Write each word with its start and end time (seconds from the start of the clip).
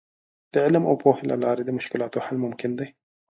د 0.51 0.53
علم 0.65 0.83
او 0.89 0.95
پوهې 1.01 1.23
له 1.31 1.35
لارې 1.43 1.63
د 1.65 1.69
مشکلاتو 1.77 2.23
حل 2.25 2.37
ممکن 2.45 2.71
دی. 2.79 2.87